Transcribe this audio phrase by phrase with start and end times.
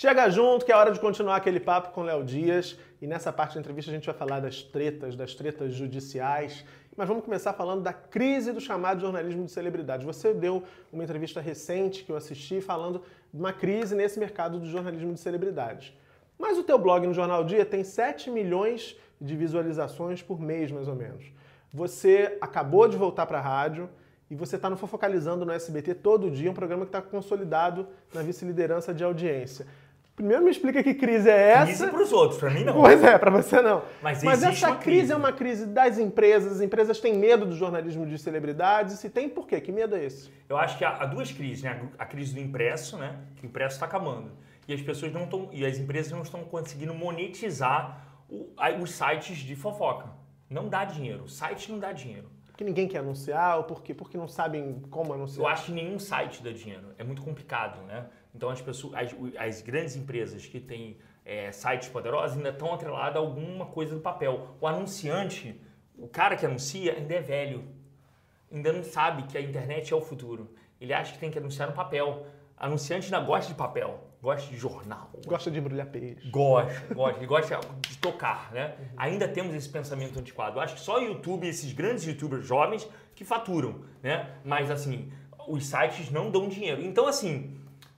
[0.00, 2.74] Chega junto que é hora de continuar aquele papo com Léo Dias.
[3.02, 6.64] E nessa parte da entrevista a gente vai falar das tretas, das tretas judiciais.
[6.96, 10.06] Mas vamos começar falando da crise do chamado jornalismo de celebridades.
[10.06, 14.64] Você deu uma entrevista recente que eu assisti falando de uma crise nesse mercado do
[14.64, 15.92] jornalismo de celebridades.
[16.38, 20.88] Mas o teu blog no Jornal Dia tem 7 milhões de visualizações por mês, mais
[20.88, 21.26] ou menos.
[21.74, 23.86] Você acabou de voltar para a rádio
[24.30, 28.22] e você está no Fofocalizando no SBT todo dia, um programa que está consolidado na
[28.22, 29.66] vice-liderança de audiência.
[30.20, 31.64] Primeiro me explica que crise é essa.
[31.64, 32.74] Crise para os outros, para mim não.
[32.74, 33.82] Pois é, para você não.
[34.02, 34.82] Mas, Mas essa crise.
[35.00, 35.12] crise.
[35.12, 36.52] é uma crise das empresas.
[36.52, 38.94] As empresas têm medo do jornalismo de celebridades.
[38.94, 39.58] E se tem, por quê?
[39.62, 40.30] Que medo é esse?
[40.46, 41.80] Eu acho que há, há duas crises, né?
[41.98, 43.16] A crise do impresso, né?
[43.36, 44.30] Que o impresso está acabando.
[44.68, 45.48] E as pessoas não estão.
[45.52, 48.50] E as empresas não estão conseguindo monetizar o-
[48.82, 50.06] os sites de fofoca.
[50.50, 51.24] Não dá dinheiro.
[51.24, 52.28] O site não dá dinheiro.
[52.60, 53.94] Porque ninguém quer anunciar ou por quê?
[53.94, 55.50] Porque não sabem como Eu anunciar.
[55.50, 56.88] acho que nenhum site dá dinheiro.
[56.98, 58.04] É muito complicado, né?
[58.34, 63.16] Então as pessoas, as, as grandes empresas que têm é, sites poderosos ainda estão atreladas
[63.16, 64.46] a alguma coisa do papel.
[64.60, 65.58] O anunciante,
[65.96, 67.64] o cara que anuncia, ainda é velho.
[68.52, 70.50] Ainda não sabe que a internet é o futuro.
[70.78, 72.26] Ele acha que tem que anunciar no papel.
[72.58, 75.10] Anunciante ainda gosta de papel, gosta de jornal.
[75.26, 76.28] Gosta de embrulhar peixe.
[76.30, 78.76] Gosta, gosta, ele gosta de tocar, né?
[78.96, 80.58] Ainda temos esse pensamento antiquado.
[80.58, 84.36] Eu acho que só o YouTube, esses grandes youtubers jovens, que faturam, né?
[84.44, 85.10] Mas assim,
[85.48, 86.82] os sites não dão dinheiro.
[86.82, 87.56] Então, assim,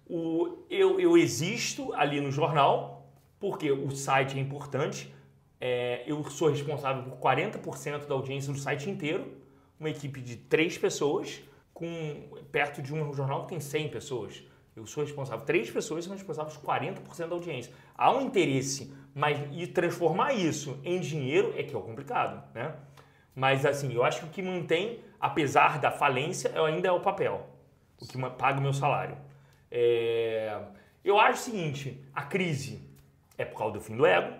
[0.08, 5.12] o, eu, eu existo ali no jornal, porque o site é importante.
[5.60, 9.32] É, eu sou responsável por 40% da audiência do site inteiro,
[9.78, 11.40] uma equipe de três pessoas,
[11.72, 14.42] com perto de um jornal que tem 100 pessoas.
[14.74, 17.72] Eu sou responsável, três pessoas são responsáveis por 40% da audiência.
[17.94, 22.74] Há um interesse, mas e transformar isso em dinheiro é que é complicado, né?
[23.34, 27.00] Mas assim, eu acho que o que mantém, apesar da falência, é- ainda é o
[27.00, 27.46] papel,
[28.00, 29.16] o que paga o meu salário.
[29.70, 30.58] É,
[31.04, 32.80] Eu acho o seguinte, a crise
[33.36, 34.32] é por causa do fim do ego,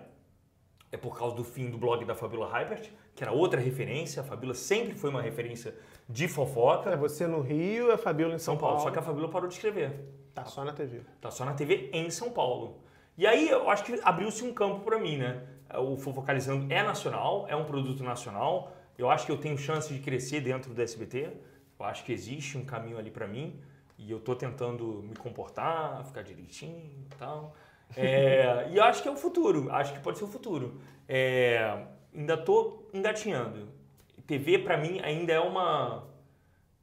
[0.93, 4.21] é por causa do fim do blog da Fabiola Hypert, que era outra referência.
[4.21, 5.73] A Fabiola sempre foi uma referência
[6.07, 6.91] de fofoca.
[6.91, 8.79] É você no Rio e a Fabiola em São, São Paulo.
[8.79, 9.91] Só que a Fabiola parou de escrever.
[10.35, 11.01] Tá só na TV.
[11.19, 12.77] Tá só na TV em São Paulo.
[13.17, 15.41] E aí eu acho que abriu-se um campo para mim, né?
[15.75, 18.71] O Fofocalizando é nacional, é um produto nacional.
[18.95, 21.31] Eu acho que eu tenho chance de crescer dentro do SBT.
[21.79, 23.59] Eu acho que existe um caminho ali para mim.
[23.97, 27.55] E eu tô tentando me comportar, ficar direitinho e tal.
[27.95, 29.71] É, e acho que é o futuro.
[29.71, 30.79] Acho que pode ser o futuro.
[31.07, 33.69] É, ainda tô engatinhando.
[34.25, 36.07] TV para mim ainda é uma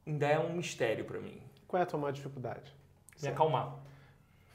[0.05, 1.41] ainda é um mistério para mim.
[1.67, 2.73] Qual é a tua maior dificuldade?
[3.21, 3.75] Me acalmar.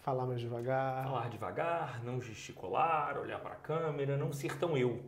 [0.02, 1.04] Falar mais devagar.
[1.04, 5.02] Falar devagar, não gesticular, olhar para a câmera, não ser tão eu.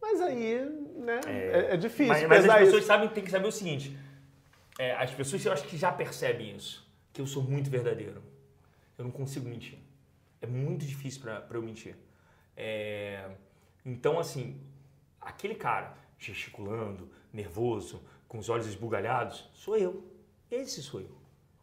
[0.00, 1.20] Mas aí, né?
[1.26, 2.86] É, é difícil Mas, mas as pessoas isso.
[2.86, 3.96] sabem, tem que saber o seguinte:
[4.78, 8.22] é, as pessoas eu acho que já percebem isso, que eu sou muito verdadeiro.
[8.96, 9.78] Eu não consigo mentir.
[10.46, 11.96] É muito difícil para eu mentir.
[12.56, 13.28] É,
[13.84, 14.60] então, assim,
[15.20, 20.04] aquele cara gesticulando, nervoso, com os olhos esbugalhados, sou eu.
[20.50, 21.06] Esse sou eu.
[21.06, 21.16] Eu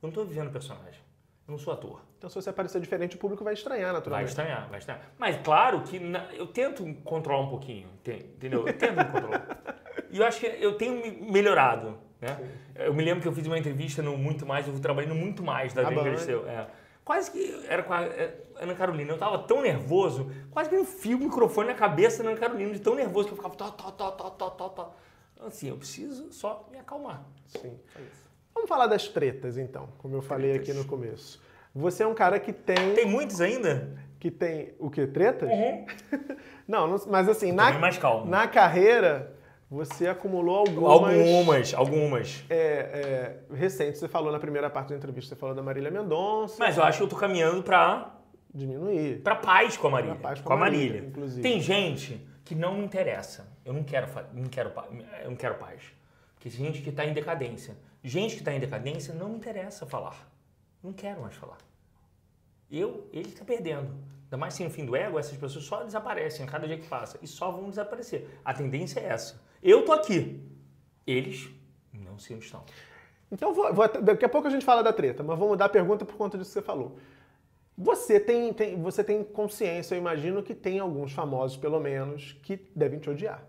[0.04, 1.02] não estou vivendo personagem.
[1.48, 2.02] Eu não sou ator.
[2.18, 4.30] Então, se você aparecer diferente, o público vai estranhar, Vai naturalmente.
[4.30, 5.02] estranhar, vai estranhar.
[5.18, 8.66] Mas claro que na- eu tento controlar um pouquinho, ente- entendeu?
[8.66, 9.76] Eu tento me controlar.
[10.10, 12.38] E eu acho que eu tenho me melhorado, né?
[12.76, 15.74] Eu me lembro que eu fiz uma entrevista no Muito Mais, eu trabalhando muito mais
[15.74, 16.04] da Band.
[16.04, 16.48] Galisteu.
[16.48, 16.68] É.
[17.04, 19.12] Quase que era com a é, Ana Carolina.
[19.12, 22.72] Eu tava tão nervoso, quase que eu enfio o microfone na cabeça da Ana Carolina,
[22.72, 23.56] de tão nervoso que eu ficava.
[23.56, 24.94] Tó, tó, tó, tó, tó, tó, tó.
[25.36, 27.24] Então, Assim, eu preciso só me acalmar.
[27.48, 27.78] Sim.
[27.94, 28.24] Só isso.
[28.56, 31.42] Vamos falar das tretas, então, como eu falei aqui no começo.
[31.76, 32.94] Você é um cara que tem.
[32.94, 33.98] Tem muitos ainda?
[34.20, 34.74] Que tem.
[34.80, 35.06] O quê?
[35.08, 35.50] Tretas?
[35.50, 35.86] Uhum.
[36.66, 38.26] Não, não- mas assim, na, mais calmo.
[38.26, 39.33] na carreira,
[39.74, 40.92] você acumulou algumas.
[40.92, 42.46] Algumas, algumas.
[42.50, 44.00] É, é, recentes.
[44.00, 46.58] Você falou na primeira parte da entrevista, você falou da Marília Mendonça.
[46.60, 48.20] Mas eu acho que eu tô caminhando pra
[48.54, 49.20] Diminuir.
[49.24, 50.16] Pra paz com a Marília.
[50.16, 51.10] Pra paz com com a Marília, Marília.
[51.10, 51.42] inclusive.
[51.42, 53.48] Tem gente que não me interessa.
[53.66, 54.72] Eu não quero, não quero,
[55.24, 55.82] eu não quero paz.
[56.36, 57.76] Porque gente que está em decadência.
[58.04, 60.30] Gente que está em decadência não me interessa falar.
[60.84, 61.58] Não quero mais falar.
[62.70, 63.90] Eu, ele está perdendo.
[64.26, 66.88] Ainda mais sem o fim do ego, essas pessoas só desaparecem a cada dia que
[66.88, 67.18] passa.
[67.24, 68.30] E só vão desaparecer.
[68.46, 69.42] A tendência é essa.
[69.64, 70.40] Eu tô aqui.
[71.08, 71.50] Eles
[71.94, 72.64] não sei onde estão.
[73.32, 75.70] Então, vou- vou- daqui a pouco a gente fala da treta, mas vou mudar a
[75.70, 76.98] pergunta por conta disso que você falou.
[77.76, 82.60] Você tem, tem- você tem consciência, eu imagino que tem alguns famosos, pelo menos, que
[82.76, 83.44] devem te odiar.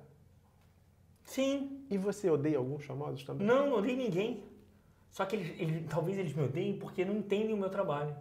[1.24, 3.46] Sim, E você odeia alguns famosos também?
[3.46, 4.42] Não, não odeio ninguém.
[5.10, 8.16] Só que eles, eles- talvez eles me odeiem porque não entendem o meu trabalho.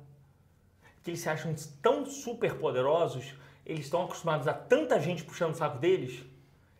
[1.02, 3.34] Que eles se acham tão super poderosos,
[3.66, 6.24] eles estão acostumados a tanta gente puxando o saco deles,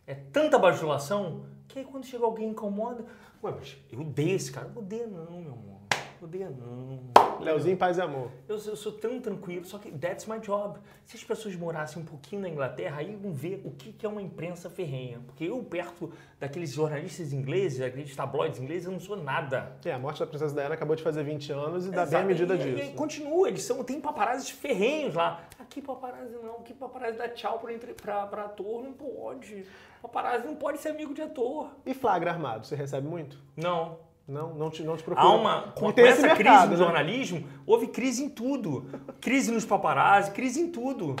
[0.06, 3.04] é tanta bajulação, que aí quando chega alguém e incomoda,
[3.42, 4.70] ué, mas eu odeio esse cara.
[4.74, 5.74] Eu odeio não, meu amor.
[6.20, 7.00] Foder, não.
[7.40, 8.30] Leozinho, paz e amor.
[8.48, 10.78] Eu, eu sou tão tranquilo, só que that's my job.
[11.04, 14.08] Se as pessoas morassem um pouquinho na Inglaterra, aí vão ver o que, que é
[14.08, 15.20] uma imprensa ferrenha.
[15.26, 16.10] Porque eu, perto
[16.40, 19.76] daqueles jornalistas ingleses, daqueles tabloides ingleses, eu não sou nada.
[19.84, 22.04] É, a morte da princesa Diana acabou de fazer 20 anos e dá bem a
[22.06, 22.26] Exato.
[22.26, 22.90] medida E- e- disso.
[22.90, 25.42] E, continua, eles são, tem paparazzis ferrenhos lá.
[25.64, 29.66] Aqui paparazzi não, aqui paparazzi dá tchau pra, entre- pra, pra ator, não pode.
[30.02, 31.70] Paparazzi não pode ser amigo de ator.
[31.86, 33.38] E flagra armado, você recebe muito?
[33.56, 33.98] Não.
[34.26, 35.26] Não, não te, não te procura.
[35.26, 36.76] Há uma, com, essa crise mercado, no né?
[36.78, 38.86] jornalismo, houve crise em tudo.
[39.20, 41.14] Crise nos paparazzi, crise em tudo.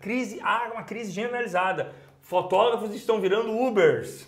[0.00, 1.92] Crise, há uma crise generalizada.
[2.20, 4.26] Fotógrafos estão virando Ubers.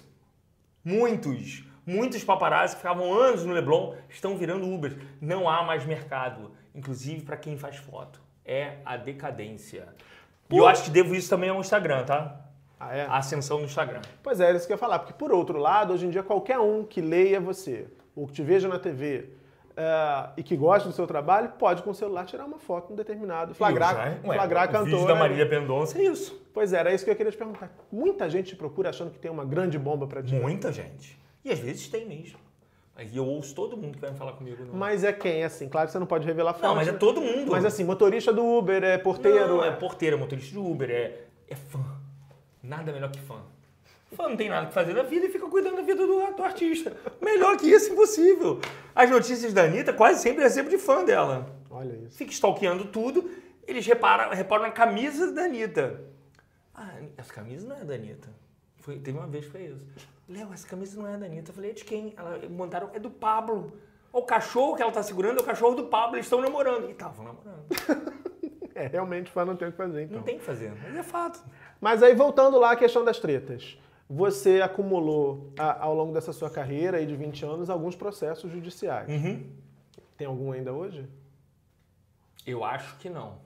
[0.85, 1.65] Muitos.
[1.87, 4.95] Muitos paparazzi que ficavam anos no Leblon estão virando Ubers.
[5.21, 8.21] Não há mais mercado, inclusive para quem faz foto.
[8.49, 9.89] É a decadência.
[10.51, 12.41] E eu acho que devo isso também ao Instagram, tá?
[12.81, 13.03] Ah, é?
[13.05, 14.01] A ascensão no Instagram.
[14.23, 15.01] Pois é, era isso que eu ia falar.
[15.01, 17.87] Porque, por outro lado, hoje em dia, qualquer um que leia você,
[18.17, 19.31] ou que te veja na TV,
[19.77, 22.97] eh, e que goste do seu trabalho, pode com o celular tirar uma foto em
[22.97, 23.53] determinado.
[23.55, 26.41] Flagrar, E eu já- ué, flagrar o vídeo da Marília Mendonça é isso.
[26.55, 27.71] Pois é, era isso que eu queria te perguntar.
[27.93, 30.35] Muita gente te procura achando que tem uma grande bomba pra ti.
[30.35, 31.19] Muita gente.
[31.45, 32.39] E às vezes tem mesmo.
[32.99, 34.65] Mas eu ouço todo mundo que vai me falar comigo.
[34.73, 35.69] Mas é quem, assim?
[35.69, 36.65] Claro que você não pode revelar fonte.
[36.65, 37.53] Não, mas é todo mundo.
[37.53, 39.47] Mas assim, motorista do Uber, é porteiro.
[39.47, 41.79] Não, é é- porteiro, é motorista de Uber, é, é fã.
[42.61, 43.37] Nada melhor que fã.
[44.17, 46.43] Fã não tem nada que fazer na vida e fica cuidando da vida do, do
[46.43, 46.97] artista.
[47.23, 48.61] Melhor que isso, impossível.
[48.93, 51.47] As notícias da Anitta quase sempre recebo de fã dela.
[51.71, 52.17] Olha isso.
[52.17, 53.31] Fica stalkeando tudo,
[53.65, 56.01] eles reparam, reparam na camisa da Anitta.
[56.75, 58.29] Ah, essa camisa não é da Anitta.
[58.81, 59.87] Foi, teve uma vez que foi isso.
[60.29, 61.51] Léo, essa camisa não é da Anitta.
[61.51, 62.13] Eu falei, é de quem?
[62.17, 63.73] Ela mandaram, é do Pablo.
[64.13, 66.89] O cachorro que ela tá segurando é o cachorro do Pablo, eles estão namorando.
[66.89, 67.65] E estavam namorando.
[68.75, 70.19] É, realmente fã não tem o que fazer, então.
[70.19, 71.43] Não tem o que fazer, mas é fato.
[71.81, 73.77] Mas aí, voltando lá à questão das tretas.
[74.09, 79.09] Você acumulou, a- ao longo dessa sua carreira aí de 20 anos, alguns processos judiciais.
[79.11, 79.51] Uhum.
[80.17, 81.09] Tem algum ainda hoje?
[82.47, 83.41] Eu acho que não.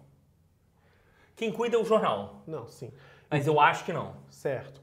[1.34, 2.92] Quem cuida é o jornal, Não, sim.
[3.30, 4.14] mas eu acho que não.
[4.28, 4.81] Certo.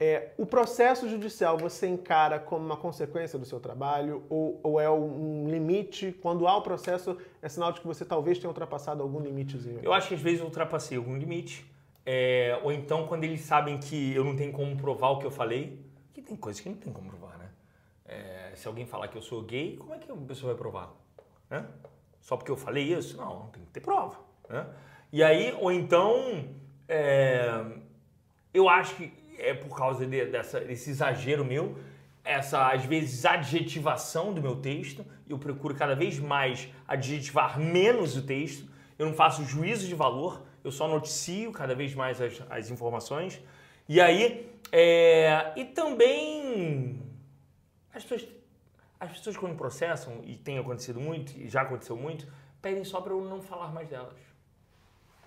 [0.00, 4.88] É, o processo judicial você encara como uma consequência do seu trabalho ou, ou é
[4.88, 6.12] um limite?
[6.22, 9.80] Quando há o processo, é sinal de que você talvez tenha ultrapassado algum limitezinho?
[9.82, 11.68] Eu acho que às vezes eu ultrapassei algum limite.
[12.06, 15.30] É, ou então quando eles sabem que eu não tenho como provar o que eu
[15.32, 15.84] falei,
[16.14, 17.50] que tem coisas que não tem como provar, né?
[18.04, 20.94] É, se alguém falar que eu sou gay, como é que a pessoa vai provar?
[21.50, 21.66] Né?
[22.20, 23.16] Só porque eu falei isso?
[23.16, 24.16] Não, tem que ter prova.
[24.48, 24.66] Né?
[25.12, 26.48] E aí, ou então,
[26.88, 27.64] é,
[28.54, 31.78] eu acho que é por causa de- dessa, desse exagero meu,
[32.24, 38.22] essa, às vezes, adjetivação do meu texto, eu procuro cada vez mais adjetivar menos o
[38.22, 38.68] texto,
[38.98, 43.40] eu não faço juízo de valor, eu só noticio cada vez mais as, as informações.
[43.88, 47.00] E aí, é, e também
[47.94, 48.28] as pessoas,
[49.00, 52.26] as pessoas quando processam, e tem acontecido muito, e já aconteceu muito,
[52.60, 54.18] pedem só para eu não falar mais delas.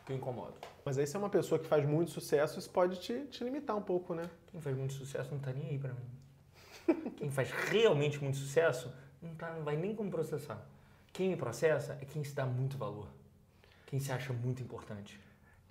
[0.05, 0.53] Que eu incomodo.
[0.83, 3.75] Mas aí se é uma pessoa que faz muito sucesso, isso pode te, te limitar
[3.75, 4.29] um pouco, né?
[4.47, 7.11] Quem faz muito sucesso não tá nem aí pra mim.
[7.17, 10.59] Quem faz realmente muito sucesso não, tá, não vai nem como processar.
[11.13, 13.07] Quem me processa é quem se dá muito valor.
[13.85, 15.19] Quem se acha muito importante.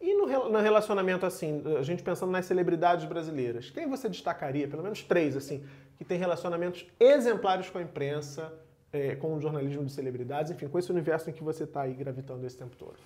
[0.01, 4.83] E no, no relacionamento, assim, a gente pensando nas celebridades brasileiras, quem você destacaria, pelo
[4.83, 5.65] menos três, assim,
[5.99, 8.53] que tem relacionamentos exemplares com a imprensa,
[8.93, 11.93] eh, com o jornalismo de celebridades, enfim, com esse universo em que você está aí
[11.93, 12.97] gravitando esse tempo todo?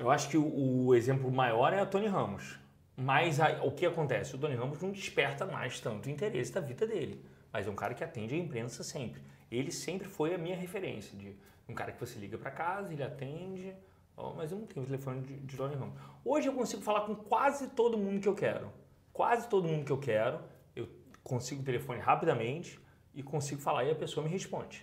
[0.00, 2.58] Eu acho que o, o exemplo maior é a Tony Ramos.
[2.96, 4.34] Mas a- o que acontece?
[4.34, 7.22] O Tony Ramos não desperta mais tanto interesse da vida dele.
[7.52, 9.22] Mas é um cara que atende a imprensa sempre.
[9.50, 11.36] Ele sempre foi a minha referência de
[11.68, 13.74] um cara que você liga para casa, ele atende,
[14.16, 15.94] ó, mas eu não tenho o telefone de, de Tony Ramos.
[16.24, 18.72] Hoje eu consigo falar com quase todo mundo que eu quero.
[19.12, 20.40] Quase todo mundo que eu quero,
[20.74, 20.88] eu
[21.22, 22.80] consigo o telefone rapidamente
[23.14, 24.82] e consigo falar e a pessoa me responde.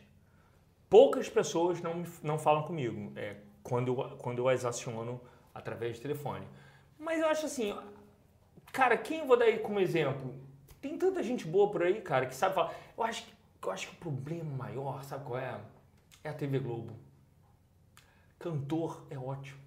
[0.88, 5.20] Poucas pessoas não, não falam comigo é, quando, eu, quando eu as aciono
[5.54, 6.48] através de telefone.
[6.98, 7.78] Mas eu acho assim,
[8.72, 10.34] cara, quem eu vou dar aí como exemplo?
[10.82, 12.74] Tem tanta gente boa por aí, cara, que sabe falar.
[12.98, 13.34] Eu acho que,
[13.68, 15.60] eu acho que o problema maior, sabe qual é?
[16.24, 16.94] É a TV Globo.
[18.40, 19.60] Cantor é ótimo.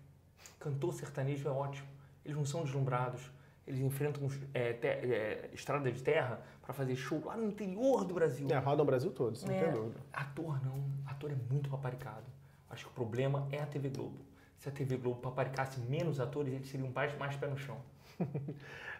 [0.58, 1.88] Cantor sertanejo é ótimo.
[2.24, 3.30] Eles não são deslumbrados.
[3.66, 8.14] Eles enfrentam é, te- é, estrada de terra para fazer show lá no interior do
[8.14, 8.48] Brasil.
[8.50, 9.72] É, roda o Brasil todo, sem É,
[10.12, 10.84] ator não.
[11.06, 12.24] Ator é muito paparicado.
[12.70, 14.18] Acho que o problema é a TV Globo.
[14.56, 17.78] Se a TV Globo paparicasse menos atores, eles seriam mais, mais pé no chão.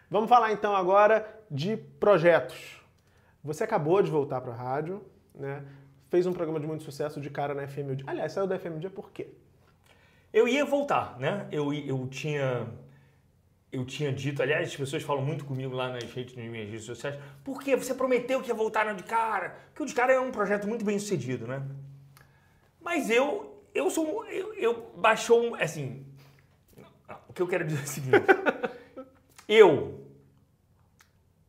[0.09, 2.81] Vamos falar então agora de projetos.
[3.43, 5.63] Você acabou de voltar para a rádio, né?
[6.09, 7.95] Fez um programa de muito sucesso de cara na FM.
[7.95, 8.05] Dia.
[8.05, 9.29] Aliás, saiu da FM Dia por quê?
[10.33, 11.47] Eu ia voltar, né?
[11.51, 12.67] Eu, eu tinha.
[13.71, 16.83] Eu tinha dito, aliás, as pessoas falam muito comigo lá nas redes, nas minhas redes
[16.83, 19.55] sociais, por que você prometeu que ia voltar no de cara?
[19.69, 21.65] Porque o de cara é um projeto muito bem sucedido, né?
[22.81, 26.05] Mas eu, eu sou, eu, eu baixou, um- assim,
[27.27, 28.25] o que eu quero dizer é o seguinte,
[29.47, 30.05] eu,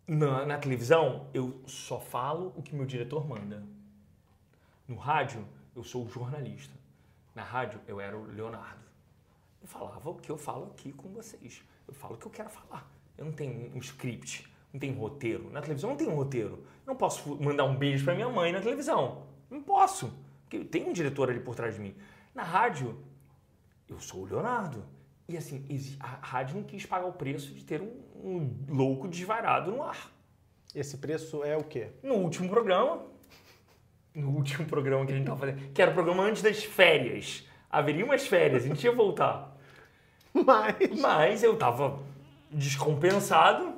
[0.06, 3.62] na, na televisão, eu só falo o que meu diretor manda.
[4.86, 6.74] No rádio, eu sou o jornalista.
[7.34, 8.82] Na rádio, eu era o Leonardo.
[9.62, 11.62] Eu falava o que eu falo aqui com vocês.
[11.86, 12.90] Eu falo o que eu quero falar.
[13.16, 15.50] Eu não tenho um script, não tenho roteiro.
[15.50, 16.54] Na televisão não tem um roteiro.
[16.84, 19.22] Eu não posso mandar um beijo pra minha mãe na televisão.
[19.48, 20.12] Não posso.
[20.52, 21.94] Porque tem um diretor ali por trás de mim.
[22.34, 22.98] Na rádio,
[23.88, 24.84] eu sou o Leonardo.
[25.26, 25.64] E assim,
[25.98, 27.90] a rádio não quis pagar o preço de ter um,
[28.22, 30.12] um louco desvairado no ar.
[30.74, 31.88] Esse preço é o quê?
[32.02, 33.02] No último programa,
[34.14, 37.48] no último programa que a gente tava fazendo, que era o programa antes das férias.
[37.70, 39.56] Haveria umas férias, a gente ia voltar.
[40.34, 41.00] Mas.
[41.00, 41.98] Mas eu tava
[42.50, 43.74] descompensado.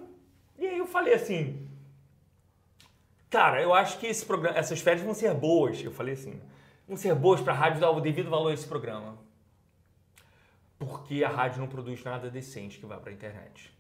[0.59, 1.64] E aí eu falei assim:
[3.35, 5.83] Cara, eu acho que esse programa, essas férias vão ser boas.
[5.83, 6.41] Eu falei assim:
[6.87, 9.19] vão ser boas pra rádio dar o devido valor a esse programa.
[10.79, 13.77] Porque a rádio não produz nada decente que vá pra internet.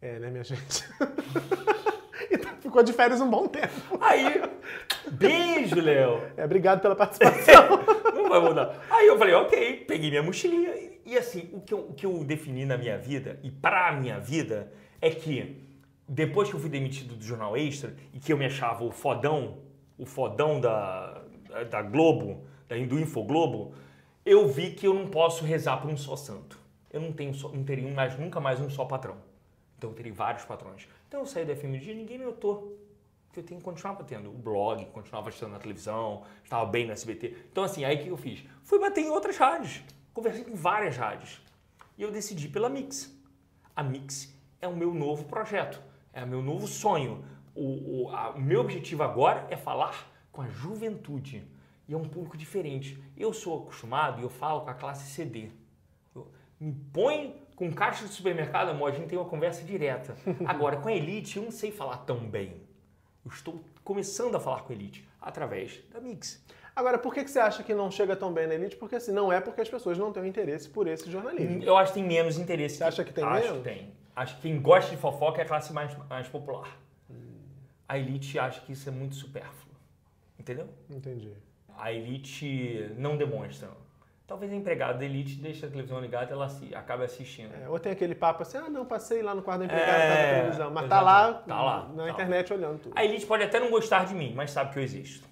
[0.00, 0.84] É, né, minha gente?
[2.30, 3.98] Então, Ficou de férias um bom tempo.
[3.98, 4.42] Aí,
[5.10, 6.22] beijo, Léo.
[6.36, 7.82] É, obrigado pela participação.
[8.14, 8.86] Não vai mudar.
[8.90, 10.70] Aí eu falei, ok, peguei minha mochilinha.
[10.76, 13.90] E, e assim, o que, eu, o que eu defini na minha vida, e pra
[13.92, 14.70] minha vida,
[15.00, 15.69] é que
[16.12, 19.58] depois que eu fui demitido do Jornal Extra e que eu me achava o fodão,
[19.96, 21.22] o fodão da,
[21.70, 23.72] da Globo, da, do Infoglobo,
[24.26, 26.58] eu vi que eu não posso rezar por um só santo.
[26.92, 29.18] Eu não, tenho não teria mais, nunca mais um só patrão.
[29.78, 30.88] Então eu teria vários patrões.
[31.06, 32.76] Então eu saí da FM do dia e ninguém me notou.
[33.36, 37.36] Eu tenho que continuar tendo o blog, continuava estando na televisão, estava bem no SBT.
[37.52, 38.44] Então, assim, aí o que eu fiz?
[38.64, 39.80] Fui bater em outras rádios.
[40.12, 41.40] Conversei com várias rádios.
[41.96, 43.16] E eu decidi pela Mix.
[43.76, 45.80] A Mix é o meu novo projeto,
[46.12, 47.24] é o meu novo sonho.
[47.54, 51.44] O, o, a- meu objetivo agora é falar com a juventude.
[51.88, 53.02] E é um público diferente.
[53.16, 55.50] Eu sou acostumado e eu falo com a classe CD.
[56.14, 56.28] Eu-
[56.60, 60.16] Me põe com caixa de supermercado, amor, a gente tem uma conversa direta.
[60.46, 62.54] Agora, com a Elite, eu não sei falar tão bem.
[63.24, 66.42] Eu estou começando a falar com a Elite através da Mix.
[66.74, 68.76] Agora, por que que você acha que não chega tão bem na elite?
[68.76, 71.62] Porque assim, não é porque as pessoas não têm interesse por esse jornalismo.
[71.62, 72.76] Eu acho que tem menos interesse.
[72.76, 73.58] Você acha que tem acho menos?
[73.58, 73.92] que tem.
[74.14, 76.76] Acho que quem gosta de fofoca é a classe mais, mais popular.
[77.88, 79.74] A Elite acha que isso é muito supérfluo.
[80.38, 80.68] Entendeu?
[80.88, 81.32] Entendi.
[81.76, 83.68] A Elite não demonstra.
[84.26, 87.52] Talvez a empregada da Elite deixe a televisão ligada e ela se, acabe assistindo.
[87.52, 90.08] É, ou tem aquele papo assim, ah, não, passei lá no quarto da empregada É,
[90.08, 90.70] tá na televisão.
[90.70, 91.32] Mas tá lá.
[91.34, 92.92] Tá lá, na tá internet olhando tudo.
[92.96, 95.28] A Elite pode até não gostar de mim, mas sabe que eu existo.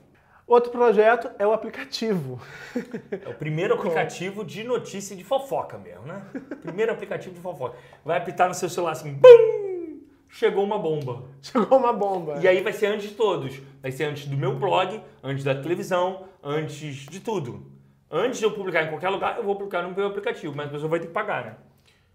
[0.49, 2.41] Outro projeto é o aplicativo.
[3.25, 6.23] É o primeiro aplicativo de notícia de fofoca mesmo, né?
[6.63, 7.77] Primeiro aplicativo de fofoca.
[8.05, 10.01] Vai apitar no seu celular assim, BUM!
[10.31, 11.25] Chegou uma bomba.
[11.43, 12.39] Chegou uma bomba.
[12.39, 13.61] E aí vai ser antes de todos.
[13.83, 17.67] Vai ser antes do meu blog, antes da televisão, antes de tudo.
[18.11, 20.71] Antes de eu publicar em qualquer lugar, eu vou publicar no meu aplicativo, mas a
[20.71, 21.57] pessoa vai ter que pagar, né?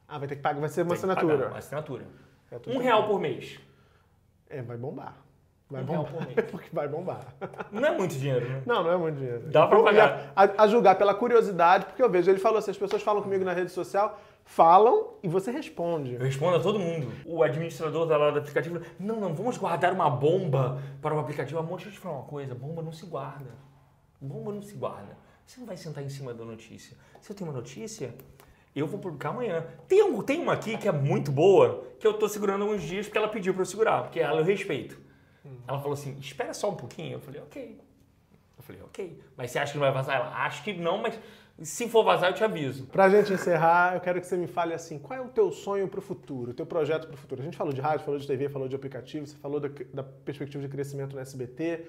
[0.07, 1.37] Ah, vai ter que pagar, vai ser uma que assinatura.
[1.37, 2.05] pagar, uma assinatura.
[2.51, 3.59] É Um real por mês.
[4.49, 5.22] É, vai bombar.
[5.73, 6.27] Vai real bombar.
[6.51, 7.35] Porque vai bombar.
[7.71, 8.61] Não é muito dinheiro, né?
[8.63, 9.41] Não, não é muito dinheiro.
[9.47, 10.31] Dá pra pagar.
[10.35, 13.43] A, a julgar pela curiosidade, porque eu vejo, ele falou assim, as pessoas falam comigo
[13.43, 16.13] na rede social, falam e você responde.
[16.13, 17.11] Eu respondo a todo mundo.
[17.25, 21.59] O administrador da lá do aplicativo não, não, vamos guardar uma bomba para o aplicativo.
[21.59, 23.49] Amor, deixa eu te falar uma coisa, bomba não se guarda.
[24.21, 25.17] Bomba não se guarda.
[25.45, 26.95] Você não vai sentar em cima da notícia.
[27.19, 28.13] Se eu tenho uma notícia,
[28.75, 29.65] eu vou publicar amanhã.
[29.87, 33.07] Tem, um, tem uma aqui que é muito boa, que eu tô segurando alguns dias
[33.07, 35.02] porque ela pediu para eu segurar, porque ela eu respeito.
[35.67, 37.13] Ela falou assim, espera só um pouquinho.
[37.13, 37.79] Eu falei, ok.
[38.57, 39.21] Eu falei, ok.
[39.35, 40.15] Mas você acha que não vai vazar?
[40.15, 41.19] Ela, acho que não, mas
[41.61, 42.87] se for vazar eu te aviso.
[42.87, 45.87] Pra gente encerrar, eu quero que você me fale assim, qual é o teu sonho
[45.87, 47.41] pro futuro, o teu projeto pro futuro?
[47.41, 50.03] A gente falou de rádio, falou de TV, falou de aplicativo, você falou da, da
[50.03, 51.85] perspectiva de crescimento no SBT,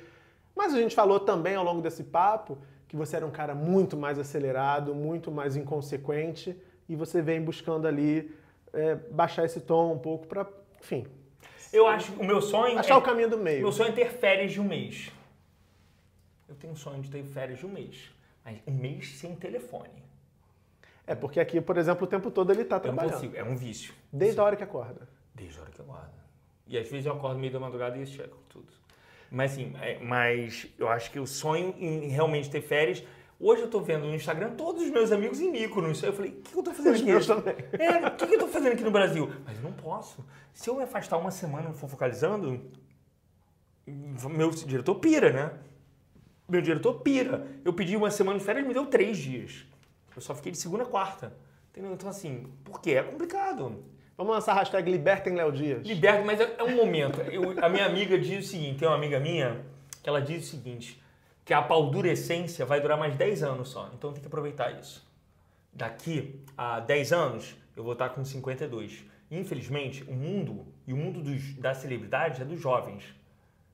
[0.54, 3.96] mas a gente falou também ao longo desse papo que você era um cara muito
[3.96, 6.56] mais acelerado, muito mais inconsequente,
[6.88, 8.32] e você vem buscando ali
[8.72, 10.46] é, baixar esse tom um pouco pra,
[10.80, 11.06] enfim,
[11.72, 13.60] Eu acho que o meu sonho achar é o caminho do meio.
[13.60, 15.10] Meu sonho é ter férias de um mês.
[16.48, 18.10] Eu tenho um sonho de ter férias de um mês.
[18.44, 20.04] Mas um mês sem telefone.
[21.06, 23.14] É, porque aqui, por exemplo, o tempo todo ele tá Eu não trabalhando.
[23.14, 23.36] consigo.
[23.36, 23.94] É um vício.
[24.12, 25.08] Desde a hora que acorda.
[25.34, 26.12] Desde a hora que eu acordo.
[26.66, 28.72] E às vezes eu acordo no meio da madrugada e checo tudo.
[29.30, 33.02] Mas assim, mas eu acho que o sonho em realmente ter férias.
[33.40, 35.54] Hoje eu tô vendo no Instagram todos os meus amigos em.
[35.56, 37.10] Aí eu falei, o que eu tô fazendo Os aqui?
[37.10, 37.54] meus também.
[37.72, 39.30] É, o que que eu tô fazendo aqui no Brasil?
[39.44, 40.24] Mas eu não posso.
[40.52, 42.60] Se eu me afastar uma semana e não for focalizando,
[44.30, 45.50] meu diretor pira, né?
[46.48, 47.46] Meu diretor pira.
[47.64, 49.64] Eu pedi uma semana de férias, ele me deu três dias.
[50.14, 51.32] Eu só fiquei de segunda a quarta.
[51.70, 51.92] Entendeu?
[51.92, 52.92] Então, assim, por quê?
[52.92, 53.82] É complicado.
[54.16, 55.84] Vamos lançar a hashtag Libertem Léo Dias.
[55.84, 57.20] Liberto, mas é, é um momento.
[57.22, 59.60] Eu- a minha amiga diz o seguinte: tem uma amiga minha
[60.02, 61.02] que ela diz o seguinte:
[61.44, 63.90] que a paldurecência vai durar mais 10 anos só.
[63.94, 65.06] Então tem que aproveitar isso.
[65.72, 69.04] Daqui a 10 anos, eu vou estar com 52.
[69.30, 73.04] Infelizmente, o mundo e o mundo dos, da celebridade é dos jovens.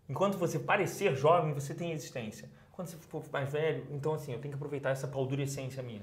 [0.08, 2.48] Enquanto você parecer jovem, você tem existência.
[2.72, 6.02] Quando você for mais velho, então assim, eu tenho que aproveitar essa paldurecência minha.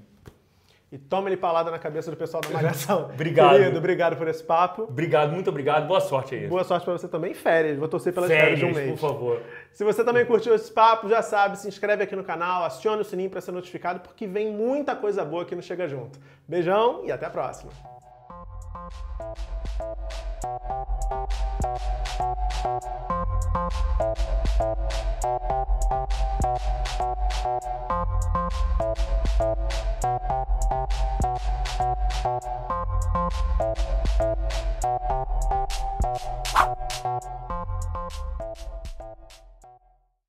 [0.90, 3.10] E toma ele palada na cabeça do pessoal da Malhação.
[3.14, 3.58] Obrigado.
[3.58, 4.84] Querido, obrigado por esse papo.
[4.84, 5.86] Obrigado, muito obrigado.
[5.86, 6.48] Boa sorte aí.
[6.48, 7.34] Boa sorte para você também.
[7.34, 8.92] Férias, vou torcer pelas Férias, férias de um mês.
[8.92, 9.42] por favor.
[9.74, 13.06] Se você também curtiu esse papo, já sabe, se inscreve aqui no canal, acione o
[13.06, 16.20] sininho para ser notificado, porque vem muita coisa boa aqui no Chega Junto.
[16.48, 17.72] Beijão e até a próxima.